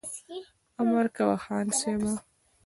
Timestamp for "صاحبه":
1.79-2.11